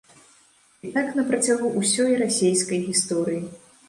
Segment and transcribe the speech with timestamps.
[0.87, 3.43] І так на працягу ўсёй расейскай гісторыі.